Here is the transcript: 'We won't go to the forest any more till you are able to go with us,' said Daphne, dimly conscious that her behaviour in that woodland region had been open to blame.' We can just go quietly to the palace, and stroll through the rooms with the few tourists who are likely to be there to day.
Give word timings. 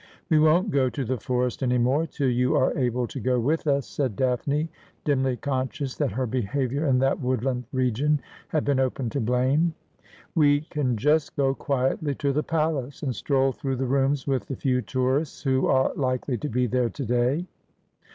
'We 0.31 0.39
won't 0.39 0.71
go 0.71 0.89
to 0.89 1.05
the 1.05 1.19
forest 1.19 1.61
any 1.61 1.77
more 1.77 2.07
till 2.07 2.27
you 2.27 2.55
are 2.55 2.75
able 2.75 3.05
to 3.05 3.19
go 3.19 3.39
with 3.39 3.67
us,' 3.67 3.85
said 3.87 4.15
Daphne, 4.15 4.67
dimly 5.03 5.37
conscious 5.37 5.95
that 5.97 6.13
her 6.13 6.25
behaviour 6.25 6.87
in 6.87 6.97
that 6.97 7.19
woodland 7.19 7.65
region 7.71 8.19
had 8.47 8.65
been 8.65 8.79
open 8.79 9.11
to 9.11 9.21
blame.' 9.21 9.75
We 10.33 10.61
can 10.61 10.97
just 10.97 11.35
go 11.35 11.53
quietly 11.53 12.15
to 12.15 12.33
the 12.33 12.41
palace, 12.41 13.03
and 13.03 13.15
stroll 13.15 13.51
through 13.51 13.75
the 13.75 13.85
rooms 13.85 14.25
with 14.25 14.47
the 14.47 14.55
few 14.55 14.81
tourists 14.81 15.43
who 15.43 15.67
are 15.67 15.93
likely 15.93 16.35
to 16.39 16.49
be 16.49 16.65
there 16.65 16.89
to 16.89 17.05
day. 17.05 17.45